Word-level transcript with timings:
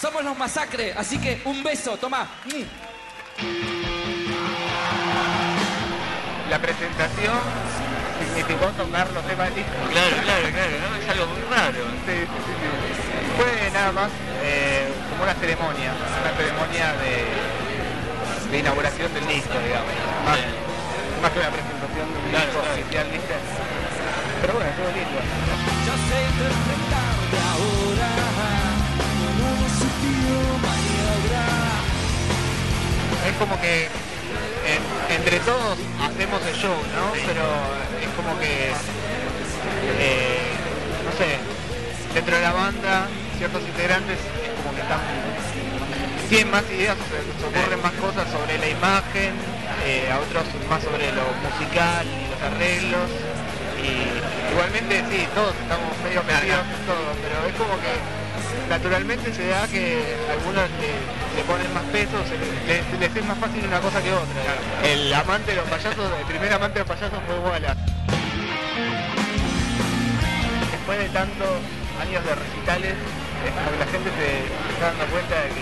Somos 0.00 0.22
los 0.24 0.36
masacres, 0.38 0.94
así 0.96 1.18
que 1.18 1.40
un 1.44 1.62
beso, 1.62 1.96
toma. 1.96 2.26
La 6.48 6.58
presentación 6.58 7.38
significó 8.24 8.66
tocar 8.78 9.10
los 9.12 9.24
temas 9.26 9.46
del 9.46 9.56
disco. 9.56 9.72
Claro, 9.90 10.16
claro, 10.22 10.46
claro, 10.54 10.74
¿no? 10.80 10.96
Es 11.02 11.08
algo 11.10 11.26
muy 11.26 11.42
raro. 11.50 11.80
Sí, 12.06 12.14
sí, 12.14 12.40
sí, 12.46 12.52
sí. 12.54 12.62
Fue 13.36 13.70
nada 13.72 13.92
más 13.92 14.10
eh, 14.42 14.88
como 15.10 15.22
una 15.24 15.34
ceremonia, 15.34 15.92
una 15.92 16.32
ceremonia 16.36 16.92
de, 17.02 18.50
de 18.50 18.58
inauguración 18.58 19.12
del 19.14 19.26
disco, 19.26 19.54
digamos. 19.66 19.92
Más, 20.24 20.38
más 21.22 21.30
que 21.32 21.38
una 21.40 21.50
presentación 21.50 22.06
de 22.06 22.18
un 22.22 22.30
Claro, 22.30 22.46
disco 22.46 22.60
claro. 22.62 22.74
oficial, 22.80 23.06
¿viste? 23.12 23.34
Pero 24.40 24.52
bueno, 24.54 24.70
estuvo 24.70 24.88
lindo. 24.94 25.18
Yo 25.86 25.94
sé 26.06 26.18
ahora 27.50 28.10
como 33.48 33.60
que 33.60 33.84
en- 33.86 35.16
entre 35.16 35.40
todos 35.40 35.78
hacemos 36.04 36.40
el 36.46 36.54
show, 36.54 36.76
¿no? 36.94 37.12
Pero 37.26 37.44
es 38.02 38.08
como 38.16 38.38
que, 38.38 38.70
eh, 39.98 40.52
no 41.04 41.12
sé, 41.16 41.38
dentro 42.14 42.36
de 42.36 42.42
la 42.42 42.52
banda, 42.52 43.06
ciertos 43.38 43.62
integrantes 43.62 44.18
es 44.18 44.50
como 44.62 44.74
que 44.74 44.82
están, 44.82 45.00
tienen 46.28 46.50
más 46.50 46.64
ideas, 46.70 46.96
se 47.08 47.24
se 47.24 47.46
ocurren 47.48 47.80
más 47.80 47.92
cosas 47.96 48.28
sobre 48.30 48.58
la 48.58 48.68
imagen, 48.68 49.32
eh, 49.86 50.10
a 50.12 50.18
otros 50.20 50.44
más 50.68 50.82
sobre 50.82 51.08
lo 51.12 51.24
musical 51.40 52.04
y 52.04 52.28
los 52.28 52.40
arreglos. 52.52 53.08
Y 53.80 54.52
igualmente 54.52 55.00
sí, 55.08 55.24
todos 55.34 55.54
estamos 55.56 55.88
medio 56.04 56.20
metidos 56.24 56.66
en 56.68 56.82
todo, 56.84 57.08
pero 57.22 57.36
es 57.48 57.54
como 57.56 57.74
que 57.80 57.94
naturalmente 58.68 59.32
se 59.32 59.48
da 59.48 59.66
que 59.68 60.02
algunos 60.30 60.64
le, 60.80 60.90
le 61.36 61.42
ponen 61.46 61.72
más 61.74 61.84
peso, 61.92 62.16
les, 62.66 63.16
es 63.16 63.24
más 63.24 63.38
fácil 63.38 63.66
una 63.66 63.80
cosa 63.80 64.02
que 64.02 64.12
otra. 64.12 64.40
El 64.84 65.12
amante 65.14 65.52
de 65.52 65.56
los 65.56 65.68
payasos, 65.68 66.10
el 66.18 66.26
primer 66.26 66.52
amante 66.52 66.80
de 66.80 66.84
los 66.84 66.96
payasos 66.96 67.18
fue 67.26 67.38
Wallace. 67.38 67.80
Después 70.72 70.98
de 70.98 71.08
tantos 71.10 71.48
años 72.00 72.24
de 72.24 72.34
recitales, 72.34 72.94
la 73.78 73.86
gente 73.86 74.10
se 74.18 74.28
está 74.74 74.86
dando 74.92 75.04
cuenta 75.12 75.34
de 75.42 75.48
que 75.54 75.57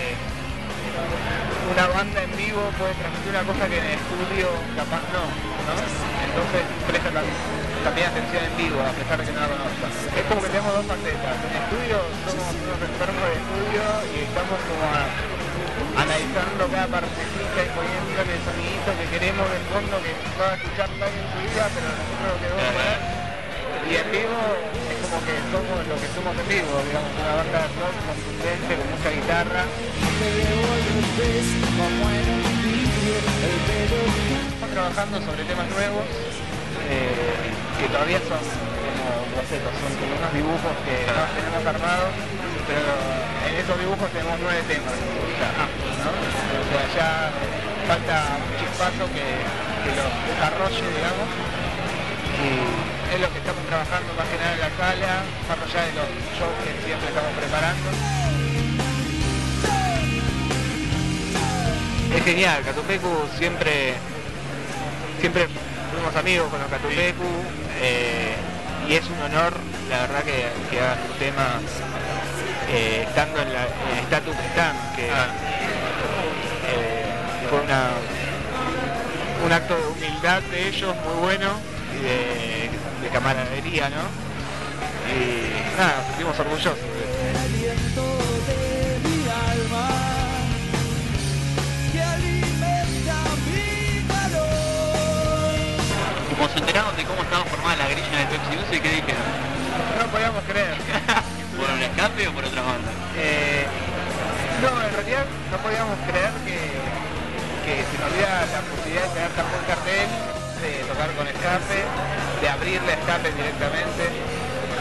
una 1.77 1.87
banda 1.93 2.23
en 2.25 2.33
vivo 2.41 2.63
puede 2.81 2.97
transmitir 2.97 3.31
una 3.37 3.45
cosa 3.45 3.69
que 3.69 3.77
en 3.77 3.85
el 3.85 3.95
estudio 4.01 4.49
capaz 4.81 5.05
no, 5.13 5.25
¿no? 5.29 5.75
Entonces 5.77 6.63
presta 6.89 7.11
tam- 7.13 7.37
también 7.85 8.09
atención 8.09 8.43
en 8.49 8.55
vivo, 8.57 8.81
a 8.81 8.93
pesar 8.97 9.17
de 9.21 9.25
que 9.29 9.33
no 9.37 9.41
la 9.45 9.51
conozcan. 9.53 9.91
Es 9.93 10.25
como 10.25 10.41
que 10.41 10.49
tenemos 10.57 10.73
dos 10.73 10.87
facetas. 10.89 11.37
En 11.37 11.53
estudio 11.53 11.97
somos 12.25 12.49
unos 12.65 12.81
enfermos 12.81 13.25
de 13.29 13.37
estudio 13.45 13.83
y 14.09 14.17
estamos 14.25 14.57
como 14.57 14.85
analizando 16.01 16.63
cada 16.73 16.89
partecita 16.97 17.59
y 17.61 17.69
poniendo 17.77 18.19
el 18.25 18.41
sonidito 18.41 18.89
que 18.97 19.07
queremos 19.13 19.45
del 19.53 19.65
fondo 19.69 19.95
que 20.01 20.13
va 20.41 20.47
a 20.49 20.57
escuchar 20.57 20.89
nadie 20.97 21.19
en 21.21 21.29
su 21.29 21.39
vida, 21.45 21.65
pero 21.77 21.87
nosotros 21.93 22.25
lo 22.25 22.37
queremos. 22.41 22.65
Y 23.87 23.93
en 24.01 24.09
vivo 24.17 24.41
es 24.89 24.97
como 25.05 25.17
que 25.29 25.35
somos 25.53 25.77
lo 25.87 25.97
que 26.01 26.09
somos 26.17 26.33
en 26.41 26.47
vivo, 26.49 26.73
digamos, 26.89 27.13
una 27.21 27.33
banda 27.37 27.59
de 27.61 27.69
rock 27.85 27.97
contundente, 28.09 28.71
con 28.81 28.87
mucha 28.97 29.11
guitarra. 29.13 29.63
Estamos 30.97 31.13
trabajando 34.73 35.21
sobre 35.21 35.45
temas 35.45 35.69
nuevos 35.69 36.09
eh, 36.89 37.53
que 37.77 37.85
todavía 37.93 38.17
son 38.25 38.41
como 38.41 39.05
bocetos, 39.37 39.77
son 39.77 39.93
como 40.01 40.17
unos 40.17 40.33
dibujos 40.33 40.73
que 40.89 41.05
no 41.05 41.21
tenemos 41.37 41.61
armados, 41.69 42.17
pero 42.65 42.97
en 43.45 43.61
esos 43.61 43.77
dibujos 43.77 44.09
tenemos 44.09 44.41
nueve 44.41 44.65
temas. 44.73 44.97
¿no? 44.97 46.17
O 46.17 46.65
sea, 46.65 46.81
ya 46.97 47.29
falta 47.85 48.41
un 48.41 48.57
chispazo 48.57 49.05
que, 49.13 49.45
los 49.93 50.13
desarrolle, 50.33 50.81
digamos. 50.81 51.29
Es 53.13 53.21
lo 53.21 53.29
que 53.37 53.45
estamos 53.45 53.69
trabajando 53.69 54.17
más 54.17 54.25
que 54.33 54.41
nada 54.41 54.57
en 54.57 54.65
la 54.65 54.73
sala, 54.81 55.29
más 55.45 55.61
allá 55.61 55.81
de 55.85 55.93
los 55.93 56.09
shows 56.41 56.57
que 56.65 56.73
siempre 56.89 57.13
estamos 57.13 57.37
preparando. 57.37 58.16
Es 62.17 62.25
genial, 62.25 62.63
Catupecu 62.65 63.09
siempre, 63.39 63.93
siempre 65.21 65.47
fuimos 65.93 66.17
amigos 66.17 66.49
con 66.49 66.59
los 66.59 66.69
Catupecu 66.71 67.25
eh, 67.79 68.35
y 68.89 68.95
es 68.95 69.05
un 69.07 69.21
honor, 69.21 69.53
la 69.91 69.99
verdad, 70.01 70.25
que, 70.25 70.47
que 70.71 70.81
hagas 70.81 71.07
tu 71.07 71.13
tema 71.19 71.61
eh, 72.71 73.05
estando 73.07 73.43
en, 73.43 73.53
la, 73.53 73.65
en 73.65 73.99
el 73.99 74.05
estatus 74.05 74.35
que 74.35 74.47
están, 74.47 74.77
que 74.97 75.07
eh, 75.07 75.11
fue 77.51 77.61
una, 77.61 77.91
un 79.45 79.53
acto 79.53 79.77
de 79.77 79.87
humildad 79.87 80.41
de 80.43 80.69
ellos 80.69 80.97
muy 81.05 81.21
bueno 81.21 81.51
y 82.01 82.03
de, 82.03 82.71
de 83.03 83.09
camaradería, 83.13 83.91
¿no? 83.91 84.03
Y 85.13 85.77
nada, 85.79 85.97
nos 85.99 86.07
sentimos 86.07 86.39
orgullosos. 86.41 87.06
Como 96.47 96.63
se 96.63 96.63
enteraron 96.63 96.95
de 96.95 97.03
cómo 97.03 97.27
estaba 97.27 97.43
formada 97.51 97.75
la 97.75 97.91
grilla 97.91 98.23
de 98.23 98.27
Pepsi 98.31 98.55
Music, 98.55 98.79
¿qué 98.79 99.03
dijeron? 99.03 99.27
No 99.99 100.07
podíamos 100.15 100.47
creer. 100.47 100.79
¿Por 101.59 101.67
un 101.67 101.83
escape 101.83 102.23
o 102.23 102.33
por 102.39 102.47
otra 102.47 102.63
banda? 102.63 102.87
Eh, 103.19 103.67
no, 104.63 104.71
en 104.79 104.95
realidad 104.95 105.27
no 105.51 105.59
podíamos 105.59 105.99
creer 106.07 106.31
que, 106.47 106.55
que 107.67 107.83
se 107.83 107.99
nos 107.99 108.15
diera 108.15 108.47
la 108.47 108.63
posibilidad 108.63 109.11
de 109.11 109.13
tener 109.19 109.33
tan 109.35 109.43
buen 109.51 109.65
cartel, 109.67 110.07
de 110.63 110.87
tocar 110.87 111.11
con 111.19 111.27
escape, 111.27 111.83
de 111.83 112.47
abrirle 112.47 112.95
escape 112.95 113.27
directamente. 113.35 114.03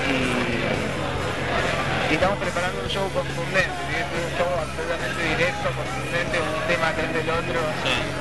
Y, 0.05 0.69
y 0.69 2.13
estamos 2.13 2.37
preparando 2.45 2.77
un 2.77 2.89
show 2.93 3.09
contundente, 3.09 3.73
¿sí? 3.89 3.97
Un 4.05 4.37
show 4.37 4.53
absolutamente 4.53 5.17
directo, 5.33 5.65
contundente, 5.73 6.35
un 6.45 6.61
tema 6.69 6.93
atrás 6.93 7.09
del 7.09 7.25
otro. 7.25 7.57
Sí. 7.81 8.14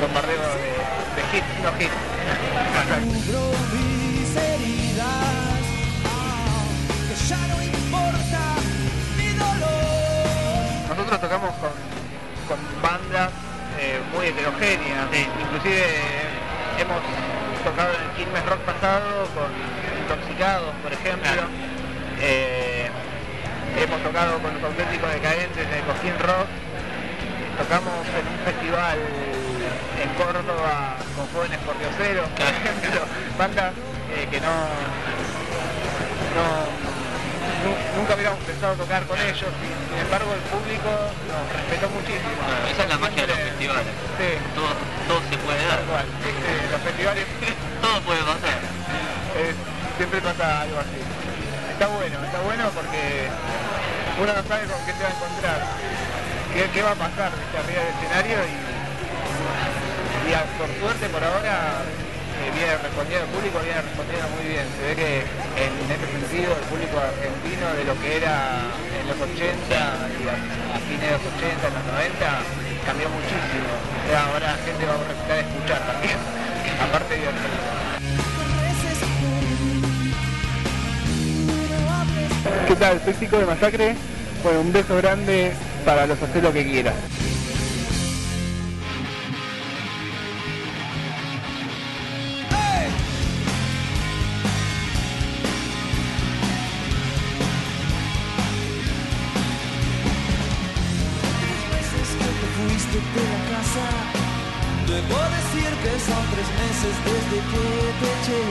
Bombardeo 0.00 0.40
de, 0.40 0.72
de 1.14 1.22
hits, 1.36 1.52
no 1.62 1.70
dolor. 9.38 9.80
Nosotros 10.88 11.20
tocamos 11.20 11.50
con, 11.56 11.70
con 12.48 12.58
bandas 12.82 13.30
eh, 13.78 14.00
muy 14.14 14.26
heterogéneas, 14.28 15.06
inclusive 15.12 15.84
eh, 15.84 16.80
hemos 16.80 17.00
tocado 17.62 17.92
en 17.94 18.02
el 18.02 18.10
Quilmes 18.16 18.46
Rock 18.46 18.60
pasado 18.60 19.26
con 19.34 19.52
Intoxicados, 20.00 20.74
por 20.82 20.92
ejemplo. 20.92 21.42
Eh, 22.20 22.88
hemos 23.76 24.02
tocado 24.02 24.38
con 24.38 24.54
los 24.54 24.64
auténticos 24.64 25.12
decadentes 25.12 25.68
de 25.68 25.80
Coquín 25.80 26.18
Rock. 26.18 26.48
Tocamos 27.58 28.06
en 28.16 28.26
un 28.26 28.38
festival 28.44 28.98
en 30.00 30.08
Córdoba 30.14 30.96
con 31.16 31.26
jóvenes 31.34 31.58
pordioseros, 31.66 32.28
por 32.30 32.46
ejemplo, 32.46 33.00
bandas 33.38 33.72
eh, 34.14 34.26
que 34.30 34.40
no, 34.40 34.54
no 36.36 36.44
nu- 37.64 37.80
nunca 38.00 38.14
hubiéramos 38.14 38.40
pensado 38.44 38.74
tocar 38.74 39.04
con 39.04 39.18
ellos, 39.20 39.50
sin 39.52 39.98
embargo 40.00 40.32
el 40.32 40.44
público 40.48 40.90
nos 41.28 41.42
respetó 41.52 41.86
muchísimo. 41.90 42.40
Esa 42.70 42.82
es 42.84 42.88
la 42.88 42.98
magia 42.98 43.22
de 43.26 43.28
los 43.28 43.38
festivales. 43.38 43.92
Sí, 44.18 44.28
Todo, 44.54 44.70
todo 45.08 45.20
se 45.28 45.36
puede 45.44 45.62
dar. 45.66 45.80
Este, 45.80 46.50
los 46.72 46.80
festivales 46.80 47.24
Todo 47.84 47.96
puede 48.02 48.20
pasar. 48.22 48.60
eh, 49.36 49.54
siempre 49.96 50.20
pasa 50.20 50.62
algo 50.62 50.78
así. 50.80 51.00
Está 51.72 51.86
bueno, 51.96 52.16
está 52.24 52.40
bueno 52.44 52.64
porque 52.76 53.28
uno 54.20 54.30
no 54.36 54.42
sabe 54.44 54.64
con 54.68 54.80
qué 54.84 54.92
te 54.92 55.02
va 55.04 55.08
a 55.08 55.16
encontrar, 55.16 55.60
qué, 56.52 56.60
qué 56.76 56.82
va 56.82 56.92
a 56.92 57.00
pasar 57.00 57.32
¿viste? 57.32 57.56
arriba 57.56 57.80
del 57.80 57.94
escenario 57.96 58.36
y, 58.44 58.52
y 60.30 60.32
por 60.62 60.70
suerte 60.78 61.10
por 61.10 61.18
ahora 61.18 61.82
eh, 61.82 62.54
viene 62.54 62.78
respondiendo, 62.78 63.26
el 63.26 63.34
público 63.34 63.58
viene 63.66 63.82
respondiendo 63.82 64.30
muy 64.30 64.46
bien. 64.46 64.62
Se 64.78 64.82
ve 64.86 64.94
que 64.94 65.26
en 65.58 65.74
este 65.90 66.06
sentido 66.06 66.54
el 66.54 66.66
público 66.70 67.02
argentino 67.02 67.66
de 67.74 67.82
lo 67.82 67.98
que 67.98 68.14
era 68.14 68.62
en 68.94 69.10
los 69.10 69.18
80 69.18 69.34
y 69.34 70.30
a, 70.30 70.38
fines 70.86 71.02
de 71.02 71.18
los 71.18 71.26
80, 71.34 71.66
en 71.66 71.74
los 71.74 71.82
90, 71.82 72.46
cambió 72.86 73.10
muchísimo. 73.10 73.74
Ahora 74.14 74.54
la 74.54 74.60
gente 74.62 74.86
va 74.86 74.94
a 74.94 75.02
necesitar 75.02 75.38
escuchar 75.42 75.80
también, 75.82 76.18
aparte 76.86 77.14
de. 77.18 77.26
¿Qué 82.70 82.76
tal? 82.78 83.02
Soy 83.02 83.14
Chico 83.18 83.34
de 83.34 83.46
Masacre. 83.50 83.96
Bueno, 84.44 84.60
un 84.60 84.72
beso 84.72 84.94
grande 84.94 85.50
para 85.84 86.06
los 86.06 86.22
hacer 86.22 86.42
lo 86.42 86.52
que 86.52 86.62
quieras. 86.62 86.94
Debo 104.86 105.18
decir 105.36 105.70
que 105.82 105.92
son 106.08 106.22
tres 106.32 106.48
meses 106.62 106.94
desde 107.08 107.38
que 107.50 107.64
te 108.00 108.06
eché. 108.16 108.42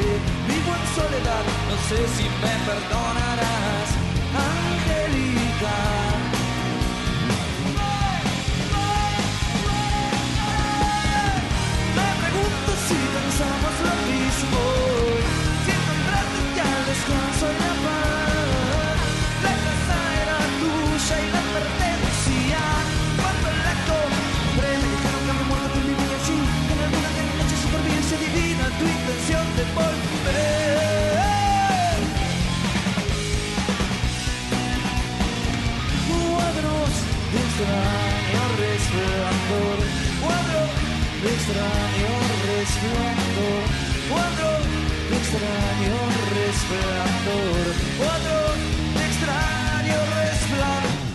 Vivo 0.47 0.71
en 0.79 0.85
soledad, 0.97 1.45
no 1.69 1.75
sé 1.89 1.99
si 2.15 2.23
me 2.43 2.53
perdonarás, 2.67 3.89
Angélica. 4.47 6.08
extraño 41.27 42.12
resplandor. 42.48 43.63
Cuatro, 44.10 44.50
extraño 45.18 45.98
resplandor. 46.36 47.66
Cuatro, 47.98 48.38
extraño 49.06 49.98
resplandor. 50.16 51.08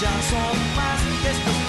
ya 0.00 0.10
son 0.22 0.74
más 0.74 1.00
que 1.22 1.30
estos 1.30 1.63